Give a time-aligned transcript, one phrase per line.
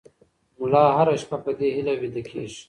[0.59, 2.59] ملا هره شپه په دې هیله ویده کېږي.